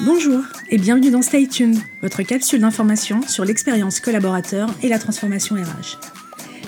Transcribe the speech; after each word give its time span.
Bonjour 0.00 0.44
et 0.70 0.78
bienvenue 0.78 1.10
dans 1.10 1.22
Stay 1.22 1.48
Tuned, 1.48 1.76
votre 2.02 2.22
capsule 2.22 2.60
d'information 2.60 3.20
sur 3.22 3.44
l'expérience 3.44 3.98
collaborateur 3.98 4.70
et 4.80 4.88
la 4.88 5.00
transformation 5.00 5.56
RH. 5.56 5.98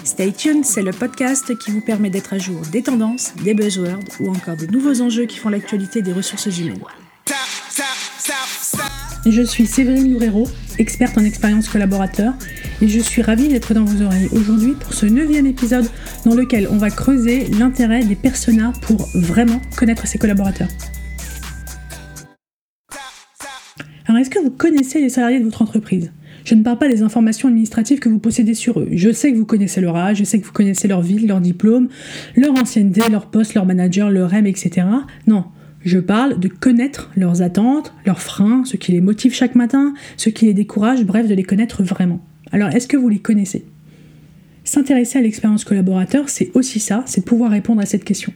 Stay 0.03 0.33
Tuned, 0.33 0.65
c'est 0.65 0.83
le 0.83 0.91
podcast 0.91 1.57
qui 1.57 1.71
vous 1.71 1.81
permet 1.81 2.11
d'être 2.11 2.33
à 2.33 2.39
jour 2.39 2.61
des 2.73 2.83
tendances, 2.83 3.33
des 3.45 3.55
buzzwords 3.55 4.01
ou 4.19 4.31
encore 4.31 4.57
des 4.57 4.67
nouveaux 4.67 5.01
enjeux 5.01 5.27
qui 5.27 5.39
font 5.39 5.49
l'actualité 5.49 6.03
des 6.03 6.13
ressources 6.13 6.59
humaines. 6.59 6.83
Je 9.27 9.43
suis 9.43 9.67
Séverine 9.67 10.13
Loureiro, 10.13 10.49
experte 10.79 11.17
en 11.17 11.25
expérience 11.25 11.69
collaborateur, 11.69 12.35
et 12.83 12.89
je 12.89 12.99
suis 12.99 13.23
ravie 13.23 13.47
d'être 13.47 13.75
dans 13.75 13.85
vos 13.85 14.03
oreilles 14.03 14.29
aujourd'hui 14.33 14.73
pour 14.73 14.93
ce 14.93 15.07
neuvième 15.07 15.47
épisode 15.47 15.89
dans 16.25 16.35
lequel 16.35 16.67
on 16.69 16.79
va 16.79 16.91
creuser 16.91 17.47
l'intérêt 17.47 18.03
des 18.03 18.17
personas 18.17 18.73
pour 18.83 19.09
vraiment 19.15 19.61
connaître 19.77 20.09
ses 20.09 20.19
collaborateurs. 20.19 20.69
Alors, 24.11 24.19
est-ce 24.19 24.31
que 24.31 24.41
vous 24.41 24.51
connaissez 24.51 25.01
les 25.01 25.09
salariés 25.09 25.39
de 25.39 25.45
votre 25.45 25.63
entreprise? 25.63 26.11
Je 26.45 26.57
ne 26.57 26.65
parle 26.65 26.79
pas 26.79 26.89
des 26.89 27.03
informations 27.03 27.47
administratives 27.47 28.01
que 28.01 28.09
vous 28.09 28.19
possédez 28.19 28.55
sur 28.55 28.81
eux. 28.81 28.89
Je 28.91 29.13
sais 29.13 29.31
que 29.31 29.37
vous 29.37 29.45
connaissez 29.45 29.81
leur 29.81 29.95
âge, 29.95 30.17
je 30.17 30.25
sais 30.25 30.41
que 30.41 30.45
vous 30.45 30.51
connaissez 30.51 30.89
leur 30.89 31.01
ville, 31.01 31.29
leur 31.29 31.41
diplôme, 31.41 31.89
leur 32.35 32.59
ancienneté, 32.59 33.03
leur 33.09 33.27
poste, 33.27 33.55
leur 33.55 33.67
manager, 33.67 34.11
leur 34.11 34.35
M, 34.35 34.49
etc. 34.49 34.85
Non, 35.29 35.45
je 35.85 36.01
parle 36.01 36.41
de 36.41 36.49
connaître 36.49 37.13
leurs 37.15 37.41
attentes, 37.41 37.95
leurs 38.05 38.21
freins, 38.21 38.65
ce 38.65 38.77
qui 38.77 38.91
les 38.91 39.01
motive 39.01 39.33
chaque 39.33 39.55
matin, 39.55 39.95
ce 40.17 40.29
qui 40.29 40.47
les 40.47 40.55
décourage, 40.55 41.05
bref, 41.05 41.29
de 41.29 41.35
les 41.37 41.45
connaître 41.45 41.85
vraiment. 41.85 42.21
Alors, 42.51 42.71
est-ce 42.71 42.89
que 42.89 42.97
vous 42.97 43.11
les 43.11 43.21
connaissez? 43.21 43.65
S'intéresser 44.65 45.21
à 45.21 45.23
l'expérience 45.23 45.65
collaborateur, 45.65 46.31
c'est 46.31 46.51
aussi 46.55 46.81
ça, 46.81 47.05
c'est 47.07 47.21
de 47.21 47.27
pouvoir 47.27 47.53
répondre 47.53 47.81
à 47.81 47.87
cette 47.87 48.03
question. 48.03 48.33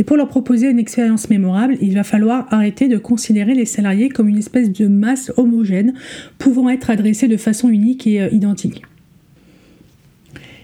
Et 0.00 0.02
pour 0.02 0.16
leur 0.16 0.28
proposer 0.28 0.70
une 0.70 0.78
expérience 0.78 1.28
mémorable, 1.28 1.76
il 1.82 1.92
va 1.92 2.04
falloir 2.04 2.46
arrêter 2.50 2.88
de 2.88 2.96
considérer 2.96 3.52
les 3.52 3.66
salariés 3.66 4.08
comme 4.08 4.30
une 4.30 4.38
espèce 4.38 4.72
de 4.72 4.86
masse 4.86 5.30
homogène 5.36 5.92
pouvant 6.38 6.70
être 6.70 6.88
adressée 6.88 7.28
de 7.28 7.36
façon 7.36 7.68
unique 7.68 8.06
et 8.06 8.22
euh, 8.22 8.28
identique. 8.32 8.82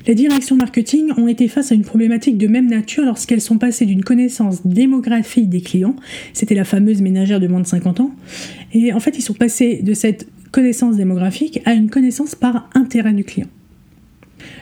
Les 0.07 0.15
directions 0.15 0.57
marketing 0.57 1.13
ont 1.19 1.29
été 1.29 1.49
face 1.49 1.71
à 1.71 1.75
une 1.75 1.85
problématique 1.85 2.39
de 2.39 2.47
même 2.47 2.67
nature 2.67 3.05
lorsqu'elles 3.05 3.43
sont 3.43 3.59
passées 3.59 3.85
d'une 3.85 4.05
connaissance 4.05 4.67
démographique 4.67 5.51
des 5.51 5.61
clients, 5.61 5.97
c'était 6.33 6.55
la 6.55 6.65
fameuse 6.65 7.03
ménagère 7.03 7.39
de 7.39 7.47
moins 7.47 7.61
de 7.61 7.67
50 7.67 8.01
ans, 8.01 8.13
et 8.73 8.95
en 8.95 9.01
fait 9.01 9.19
ils 9.19 9.23
sont 9.23 9.35
passés 9.35 9.83
de 9.83 9.93
cette 9.93 10.27
connaissance 10.51 10.97
démographique 10.97 11.61
à 11.67 11.75
une 11.75 11.91
connaissance 11.91 12.35
par 12.35 12.71
intérêt 12.73 13.13
du 13.13 13.25
client. 13.25 13.49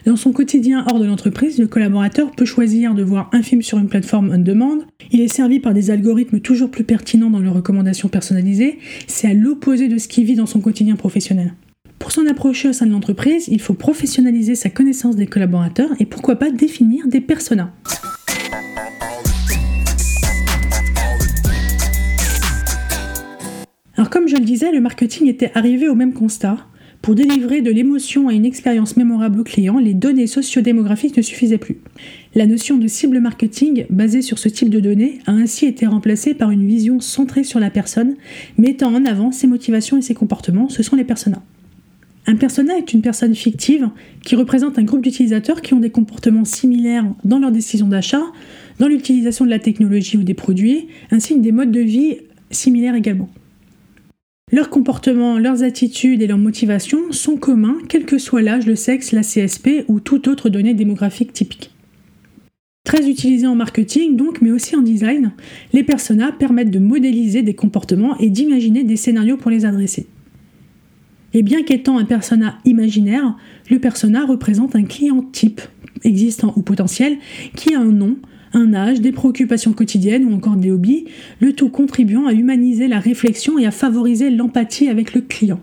Dans 0.06 0.16
son 0.16 0.32
quotidien 0.32 0.84
hors 0.88 0.98
de 0.98 1.06
l'entreprise, 1.06 1.58
le 1.58 1.66
collaborateur 1.66 2.30
peut 2.30 2.44
choisir 2.44 2.94
de 2.94 3.02
voir 3.02 3.30
un 3.32 3.42
film 3.42 3.62
sur 3.62 3.78
une 3.78 3.88
plateforme 3.88 4.30
on 4.34 4.38
demande. 4.38 4.82
Il 5.10 5.20
est 5.20 5.28
servi 5.28 5.60
par 5.60 5.74
des 5.74 5.90
algorithmes 5.90 6.40
toujours 6.40 6.70
plus 6.70 6.84
pertinents 6.84 7.30
dans 7.30 7.40
leurs 7.40 7.54
recommandations 7.54 8.08
personnalisées. 8.08 8.78
C'est 9.06 9.28
à 9.28 9.34
l'opposé 9.34 9.88
de 9.88 9.98
ce 9.98 10.08
qu'il 10.08 10.24
vit 10.24 10.36
dans 10.36 10.46
son 10.46 10.60
quotidien 10.60 10.96
professionnel. 10.96 11.55
Pour 11.98 12.12
s'en 12.12 12.27
approcher 12.27 12.68
au 12.68 12.72
sein 12.72 12.86
de 12.86 12.92
l'entreprise, 12.92 13.48
il 13.48 13.60
faut 13.60 13.72
professionnaliser 13.72 14.55
sa 14.55 14.68
connaissance 14.68 15.16
des 15.16 15.27
collaborateurs 15.27 15.90
et 15.98 16.05
pourquoi 16.05 16.36
pas 16.36 16.50
définir 16.50 17.08
des 17.08 17.20
personas. 17.22 17.72
Alors 23.96 24.10
comme 24.10 24.28
je 24.28 24.36
le 24.36 24.44
disais, 24.44 24.72
le 24.72 24.80
marketing 24.80 25.28
était 25.28 25.52
arrivé 25.55 25.88
au 25.88 25.94
même 25.94 26.12
constat. 26.12 26.58
Pour 27.05 27.14
délivrer 27.14 27.60
de 27.60 27.70
l'émotion 27.70 28.30
et 28.30 28.34
une 28.34 28.47
expérience 28.47 28.97
mémorable 28.97 29.41
au 29.41 29.44
client, 29.44 29.78
les 29.78 29.92
données 29.92 30.27
sociodémographiques 30.27 31.19
ne 31.19 31.20
suffisaient 31.20 31.58
plus. 31.58 31.77
La 32.34 32.46
notion 32.46 32.78
de 32.78 32.89
cible 32.89 33.20
marketing 33.20 33.84
basée 33.90 34.23
sur 34.23 34.39
ce 34.39 34.48
type 34.48 34.70
de 34.70 34.80
données 34.80 35.18
a 35.27 35.33
ainsi 35.33 35.67
été 35.67 35.84
remplacée 35.84 36.33
par 36.33 36.51
une 36.51 36.67
vision 36.67 37.01
centrée 37.01 37.45
sur 37.45 37.61
la 37.61 37.68
personne, 37.68 38.14
mettant 38.56 38.90
en 38.90 39.05
avant 39.05 39.33
ses 39.33 39.46
motivations 39.46 39.98
et 39.98 40.01
ses 40.01 40.14
comportements, 40.14 40.70
ce 40.70 40.83
sont 40.83 40.96
les 40.96 41.05
personas. 41.05 41.42
Un 42.27 42.36
persona 42.36 42.78
est 42.78 42.95
une 42.95 43.02
personne 43.02 43.34
fictive 43.34 43.90
qui 44.24 44.34
représente 44.34 44.78
un 44.78 44.84
groupe 44.84 45.02
d'utilisateurs 45.02 45.61
qui 45.61 45.74
ont 45.74 45.80
des 45.80 45.90
comportements 45.90 46.46
similaires 46.46 47.05
dans 47.23 47.39
leur 47.39 47.52
décision 47.52 47.86
d'achat, 47.86 48.23
dans 48.78 48.89
l'utilisation 48.89 49.45
de 49.45 49.51
la 49.51 49.58
technologie 49.58 50.17
ou 50.17 50.23
des 50.23 50.33
produits, 50.33 50.89
ainsi 51.11 51.34
que 51.34 51.40
des 51.40 51.52
modes 51.52 51.70
de 51.70 51.80
vie 51.80 52.17
similaires 52.51 52.95
également. 52.95 53.28
Leurs 54.52 54.68
comportements, 54.68 55.38
leurs 55.38 55.62
attitudes 55.62 56.20
et 56.22 56.27
leurs 56.27 56.38
motivations 56.38 57.10
sont 57.12 57.36
communs, 57.36 57.78
quel 57.88 58.05
que 58.05 58.18
soit 58.18 58.42
l'âge, 58.42 58.66
le 58.66 58.77
sexe, 58.77 59.12
la 59.12 59.22
CSP 59.22 59.84
ou 59.88 60.00
toute 60.00 60.28
autre 60.28 60.50
donnée 60.50 60.74
démographique 60.74 61.32
typique. 61.32 61.70
Très 62.84 63.08
utilisés 63.08 63.46
en 63.46 63.54
marketing 63.54 64.16
donc, 64.16 64.42
mais 64.42 64.50
aussi 64.50 64.77
en 64.77 64.83
design, 64.83 65.33
les 65.72 65.83
personas 65.83 66.30
permettent 66.30 66.70
de 66.70 66.78
modéliser 66.78 67.42
des 67.42 67.54
comportements 67.54 68.18
et 68.18 68.28
d'imaginer 68.28 68.84
des 68.84 68.96
scénarios 68.96 69.38
pour 69.38 69.50
les 69.50 69.64
adresser. 69.64 70.06
Et 71.33 71.42
bien 71.42 71.62
qu'étant 71.62 71.98
un 71.98 72.04
persona 72.04 72.58
imaginaire, 72.66 73.36
le 73.70 73.80
persona 73.80 74.27
représente 74.27 74.77
un 74.77 74.84
client 74.84 75.22
type, 75.33 75.62
existant 76.04 76.52
ou 76.56 76.62
potentiel, 76.62 77.16
qui 77.56 77.74
a 77.74 77.80
un 77.80 77.90
nom, 77.90 78.18
un 78.54 78.72
âge, 78.72 79.00
des 79.00 79.12
préoccupations 79.12 79.72
quotidiennes 79.72 80.24
ou 80.24 80.34
encore 80.34 80.56
des 80.56 80.70
hobbies, 80.70 81.06
le 81.40 81.52
tout 81.52 81.68
contribuant 81.68 82.26
à 82.26 82.32
humaniser 82.32 82.88
la 82.88 83.00
réflexion 83.00 83.58
et 83.58 83.66
à 83.66 83.70
favoriser 83.70 84.30
l'empathie 84.30 84.88
avec 84.88 85.14
le 85.14 85.20
client. 85.20 85.60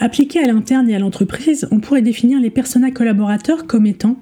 Appliqué 0.00 0.40
à 0.40 0.46
l'interne 0.46 0.90
et 0.90 0.96
à 0.96 0.98
l'entreprise, 0.98 1.68
on 1.70 1.78
pourrait 1.78 2.02
définir 2.02 2.40
les 2.40 2.50
personas 2.50 2.90
collaborateurs 2.90 3.68
comme 3.68 3.86
étant 3.86 4.16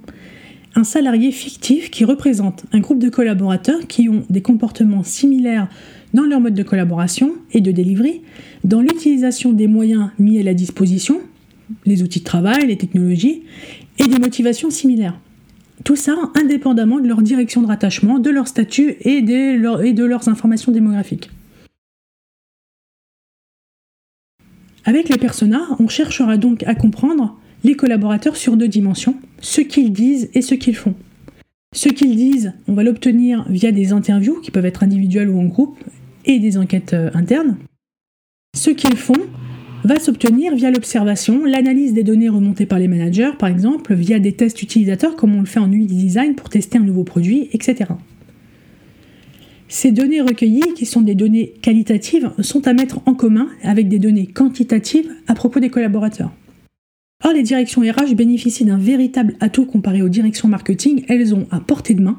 un 0.75 0.85
salarié 0.85 1.33
fictif 1.33 1.91
qui 1.91 2.05
représente 2.05 2.65
un 2.73 2.81
groupe 2.81 2.99
de 2.99 3.09
collaborateurs 3.09 3.87
qui 3.89 4.09
ont 4.09 4.25
des 4.29 4.43
comportements 4.43 5.03
similaires 5.03 5.69
dans 6.15 6.25
leur 6.25 6.41
mode 6.41 6.55
de 6.55 6.63
collaboration 6.63 7.35
et 7.53 7.61
de 7.61 7.73
delivery, 7.73 8.23
dans 8.65 8.81
l'utilisation 8.81 9.53
des 9.53 9.67
moyens 9.67 10.11
mis 10.19 10.39
à 10.39 10.43
la 10.43 10.55
disposition, 10.55 11.21
les 11.87 12.03
outils 12.03 12.21
de 12.21 12.25
travail, 12.25 12.67
les 12.67 12.77
technologies, 12.77 13.43
et 13.99 14.07
des 14.07 14.19
motivations 14.19 14.71
similaires. 14.71 15.19
Tout 15.85 15.97
ça 15.97 16.15
indépendamment 16.35 17.01
de 17.01 17.09
leur 17.09 17.23
direction 17.23 17.63
de 17.63 17.67
rattachement, 17.67 18.19
de 18.19 18.31
leur 18.31 18.49
statut 18.49 18.97
et 19.01 19.23
de, 19.23 19.85
et 19.85 19.93
de 19.93 20.05
leurs 20.05 20.29
informations 20.29 20.73
démographiques. 20.73 21.31
Avec 24.85 25.09
les 25.09 25.19
personas, 25.19 25.77
on 25.79 25.89
cherchera 25.89 26.37
donc 26.37 26.63
à 26.65 26.75
comprendre 26.75 27.39
les 27.65 27.75
collaborateurs 27.75 28.37
sur 28.37 28.57
deux 28.57 28.69
dimensions, 28.69 29.17
ce 29.41 29.61
qu'ils 29.61 29.93
disent 29.93 30.31
et 30.35 30.43
ce 30.43 30.55
qu'ils 30.55 30.77
font. 30.77 30.95
Ce 31.75 31.89
qu'ils 31.89 32.17
disent, 32.17 32.53
on 32.67 32.75
va 32.75 32.83
l'obtenir 32.83 33.45
via 33.49 33.71
des 33.71 33.93
interviews 33.93 34.41
qui 34.41 34.51
peuvent 34.51 34.67
être 34.67 34.83
individuelles 34.83 35.31
ou 35.31 35.39
en 35.39 35.45
groupe 35.45 35.79
et 36.25 36.39
des 36.39 36.59
enquêtes 36.59 36.95
euh, 36.95 37.11
internes. 37.15 37.57
Ce 38.57 38.71
qu'ils 38.71 38.97
font 38.97 39.21
va 39.85 39.99
s'obtenir 39.99 40.55
via 40.55 40.71
l'observation, 40.71 41.45
l'analyse 41.45 41.95
des 41.95 42.03
données 42.03 42.29
remontées 42.29 42.67
par 42.67 42.79
les 42.79 42.89
managers, 42.89 43.31
par 43.39 43.49
exemple, 43.49 43.95
via 43.95 44.19
des 44.19 44.33
tests 44.33 44.63
utilisateurs 44.63 45.17
comme 45.17 45.35
on 45.35 45.41
le 45.41 45.47
fait 45.47 45.61
en 45.61 45.73
UI 45.73 45.87
design 45.87 46.35
pour 46.35 46.49
tester 46.49 46.79
un 46.79 46.83
nouveau 46.83 47.05
produit, 47.05 47.49
etc. 47.53 47.87
Ces 49.69 49.93
données 49.93 50.21
recueillies, 50.21 50.75
qui 50.75 50.85
sont 50.85 51.01
des 51.01 51.15
données 51.15 51.55
qualitatives, 51.63 52.33
sont 52.41 52.67
à 52.67 52.73
mettre 52.73 53.01
en 53.07 53.15
commun 53.15 53.49
avec 53.63 53.89
des 53.89 54.01
données 54.01 54.27
quantitatives 54.27 55.09
à 55.29 55.35
propos 55.35 55.61
des 55.61 55.71
collaborateurs. 55.71 56.33
Or, 57.25 57.33
les 57.33 57.43
directions 57.43 57.83
RH 57.83 58.15
bénéficient 58.15 58.65
d'un 58.65 58.79
véritable 58.79 59.37
atout 59.41 59.67
comparé 59.67 60.03
aux 60.03 60.09
directions 60.09 60.49
marketing. 60.49 61.05
Elles 61.09 61.35
ont 61.35 61.47
à 61.51 61.61
portée 61.61 61.95
de 61.95 62.03
main 62.03 62.19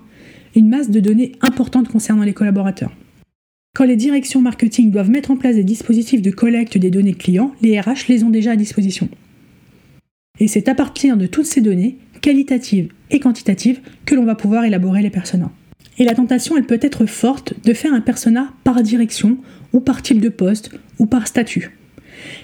une 0.55 0.69
masse 0.69 0.89
de 0.89 0.99
données 0.99 1.33
importante 1.41 1.89
concernant 1.89 2.23
les 2.23 2.33
collaborateurs. 2.33 2.91
Quand 3.73 3.85
les 3.85 3.95
directions 3.95 4.41
marketing 4.41 4.91
doivent 4.91 5.09
mettre 5.09 5.31
en 5.31 5.37
place 5.37 5.55
des 5.55 5.63
dispositifs 5.63 6.21
de 6.21 6.31
collecte 6.31 6.77
des 6.77 6.91
données 6.91 7.13
clients, 7.13 7.53
les 7.61 7.79
RH 7.79 8.09
les 8.09 8.25
ont 8.25 8.29
déjà 8.29 8.51
à 8.51 8.55
disposition. 8.57 9.07
Et 10.41 10.49
c'est 10.49 10.67
à 10.67 10.75
partir 10.75 11.15
de 11.15 11.25
toutes 11.25 11.45
ces 11.45 11.61
données, 11.61 11.97
qualitatives 12.19 12.91
et 13.11 13.21
quantitatives, 13.21 13.79
que 14.05 14.13
l'on 14.13 14.25
va 14.25 14.35
pouvoir 14.35 14.65
élaborer 14.65 15.01
les 15.01 15.09
personas. 15.09 15.51
Et 15.97 16.03
la 16.03 16.15
tentation, 16.15 16.57
elle 16.57 16.65
peut 16.65 16.79
être 16.81 17.05
forte 17.05 17.53
de 17.63 17.73
faire 17.73 17.93
un 17.93 18.01
persona 18.01 18.53
par 18.65 18.83
direction, 18.83 19.37
ou 19.71 19.79
par 19.79 20.01
type 20.01 20.19
de 20.19 20.29
poste, 20.29 20.71
ou 20.99 21.05
par 21.05 21.27
statut. 21.27 21.77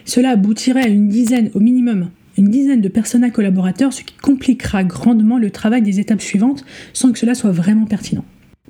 Cela 0.05 0.29
aboutirait 0.29 0.85
à 0.85 0.87
une 0.87 1.09
dizaine 1.09 1.51
au 1.53 1.59
minimum 1.59 2.09
une 2.37 2.49
dizaine 2.49 2.81
de 2.81 2.87
personas 2.87 3.31
collaborateurs, 3.31 3.91
ce 3.91 4.03
qui 4.03 4.15
compliquera 4.15 4.83
grandement 4.83 5.39
le 5.39 5.51
travail 5.51 5.81
des 5.81 5.99
étapes 5.99 6.21
suivantes 6.21 6.63
sans 6.93 7.11
que 7.11 7.19
cela 7.19 7.33
soit 7.33 7.51
vraiment 7.51 7.85
pertinent. 7.85 8.23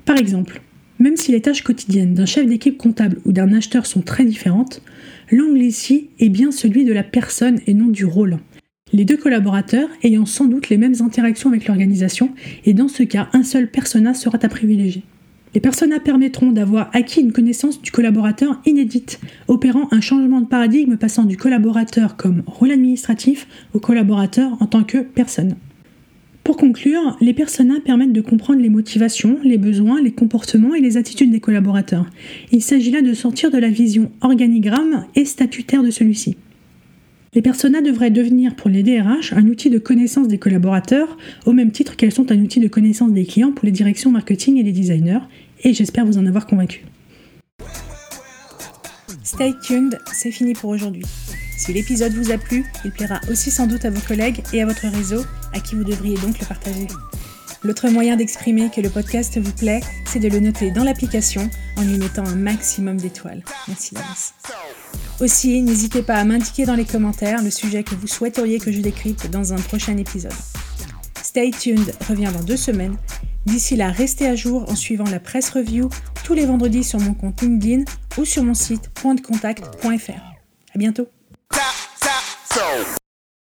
Par 0.06 0.16
exemple, 0.16 0.62
même 0.98 1.16
si 1.16 1.32
les 1.32 1.40
tâches 1.40 1.62
quotidiennes 1.62 2.14
d'un 2.14 2.26
chef 2.26 2.46
d'équipe 2.46 2.76
comptable 2.76 3.18
ou 3.24 3.32
d'un 3.32 3.52
acheteur 3.52 3.86
sont 3.86 4.02
très 4.02 4.24
différentes, 4.24 4.82
l'angle 5.30 5.62
ici 5.62 6.10
est 6.18 6.28
bien 6.28 6.50
celui 6.50 6.84
de 6.84 6.92
la 6.92 7.02
personne 7.02 7.60
et 7.66 7.74
non 7.74 7.88
du 7.88 8.04
rôle. 8.04 8.38
Les 8.92 9.04
deux 9.04 9.16
collaborateurs 9.16 9.88
ayant 10.02 10.26
sans 10.26 10.46
doute 10.46 10.70
les 10.70 10.78
mêmes 10.78 10.94
interactions 11.00 11.50
avec 11.50 11.66
l'organisation, 11.66 12.30
et 12.64 12.72
dans 12.72 12.88
ce 12.88 13.02
cas, 13.02 13.28
un 13.32 13.42
seul 13.42 13.70
persona 13.70 14.14
sera 14.14 14.38
à 14.40 14.48
privilégier. 14.48 15.02
Les 15.54 15.60
personas 15.60 16.00
permettront 16.00 16.52
d'avoir 16.52 16.90
acquis 16.92 17.20
une 17.20 17.32
connaissance 17.32 17.80
du 17.80 17.90
collaborateur 17.90 18.60
inédite, 18.66 19.20
opérant 19.46 19.88
un 19.90 20.00
changement 20.00 20.40
de 20.40 20.46
paradigme 20.46 20.96
passant 20.96 21.24
du 21.24 21.36
collaborateur 21.36 22.16
comme 22.16 22.42
rôle 22.46 22.70
administratif 22.70 23.46
au 23.72 23.80
collaborateur 23.80 24.56
en 24.60 24.66
tant 24.66 24.84
que 24.84 24.98
personne. 24.98 25.56
Pour 26.48 26.56
conclure, 26.56 27.14
les 27.20 27.34
personas 27.34 27.78
permettent 27.78 28.14
de 28.14 28.22
comprendre 28.22 28.62
les 28.62 28.70
motivations, 28.70 29.36
les 29.44 29.58
besoins, 29.58 30.00
les 30.00 30.12
comportements 30.12 30.74
et 30.74 30.80
les 30.80 30.96
attitudes 30.96 31.30
des 31.30 31.40
collaborateurs. 31.40 32.06
Il 32.52 32.62
s'agit 32.62 32.90
là 32.90 33.02
de 33.02 33.12
sortir 33.12 33.50
de 33.50 33.58
la 33.58 33.68
vision 33.68 34.10
organigramme 34.22 35.04
et 35.14 35.26
statutaire 35.26 35.82
de 35.82 35.90
celui-ci. 35.90 36.38
Les 37.34 37.42
personas 37.42 37.82
devraient 37.82 38.10
devenir 38.10 38.56
pour 38.56 38.70
les 38.70 38.82
DRH 38.82 39.34
un 39.34 39.46
outil 39.46 39.68
de 39.68 39.76
connaissance 39.76 40.26
des 40.26 40.38
collaborateurs, 40.38 41.18
au 41.44 41.52
même 41.52 41.70
titre 41.70 41.96
qu'elles 41.96 42.12
sont 42.12 42.32
un 42.32 42.40
outil 42.40 42.60
de 42.60 42.68
connaissance 42.68 43.12
des 43.12 43.26
clients 43.26 43.52
pour 43.52 43.66
les 43.66 43.72
directions 43.72 44.10
marketing 44.10 44.56
et 44.56 44.62
les 44.62 44.72
designers, 44.72 45.20
et 45.64 45.74
j'espère 45.74 46.06
vous 46.06 46.16
en 46.16 46.24
avoir 46.24 46.46
convaincu. 46.46 46.86
Stay 49.22 49.52
tuned, 49.62 49.98
c'est 50.14 50.30
fini 50.30 50.54
pour 50.54 50.70
aujourd'hui. 50.70 51.04
Si 51.58 51.72
l'épisode 51.72 52.14
vous 52.14 52.30
a 52.30 52.38
plu, 52.38 52.64
il 52.84 52.92
plaira 52.92 53.20
aussi 53.30 53.50
sans 53.50 53.66
doute 53.66 53.84
à 53.84 53.90
vos 53.90 54.00
collègues 54.00 54.42
et 54.52 54.62
à 54.62 54.66
votre 54.66 54.86
réseau, 54.86 55.24
à 55.52 55.58
qui 55.58 55.74
vous 55.74 55.82
devriez 55.82 56.16
donc 56.16 56.38
le 56.38 56.46
partager. 56.46 56.86
L'autre 57.64 57.88
moyen 57.88 58.16
d'exprimer 58.16 58.70
que 58.70 58.80
le 58.80 58.88
podcast 58.88 59.38
vous 59.38 59.52
plaît, 59.52 59.80
c'est 60.06 60.20
de 60.20 60.28
le 60.28 60.38
noter 60.38 60.70
dans 60.70 60.84
l'application 60.84 61.50
en 61.76 61.82
lui 61.82 61.98
mettant 61.98 62.24
un 62.24 62.36
maximum 62.36 62.96
d'étoiles. 62.96 63.42
Merci 63.66 63.94
d'avance. 63.94 64.34
Aussi, 65.20 65.60
n'hésitez 65.62 66.02
pas 66.02 66.14
à 66.14 66.24
m'indiquer 66.24 66.64
dans 66.64 66.76
les 66.76 66.84
commentaires 66.84 67.42
le 67.42 67.50
sujet 67.50 67.82
que 67.82 67.96
vous 67.96 68.06
souhaiteriez 68.06 68.60
que 68.60 68.70
je 68.70 68.80
décrypte 68.80 69.28
dans 69.28 69.52
un 69.52 69.58
prochain 69.58 69.96
épisode. 69.96 70.32
Stay 71.24 71.50
tuned 71.50 71.92
revient 72.08 72.30
dans 72.32 72.44
deux 72.44 72.56
semaines. 72.56 72.96
D'ici 73.46 73.74
là, 73.74 73.90
restez 73.90 74.28
à 74.28 74.36
jour 74.36 74.70
en 74.70 74.76
suivant 74.76 75.10
la 75.10 75.18
presse 75.18 75.50
review 75.50 75.90
tous 76.22 76.34
les 76.34 76.46
vendredis 76.46 76.84
sur 76.84 77.00
mon 77.00 77.14
compte 77.14 77.42
LinkedIn 77.42 77.82
ou 78.16 78.24
sur 78.24 78.44
mon 78.44 78.54
site 78.54 78.90
pointdecontact.fr. 78.90 80.12
À 80.12 80.78
bientôt. 80.78 81.08
So. 82.50 83.07